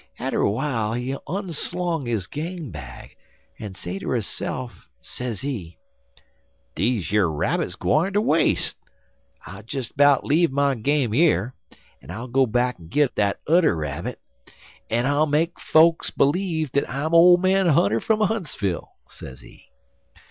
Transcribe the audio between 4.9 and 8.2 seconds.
sezee: "'Deze yer rabbits gwine ter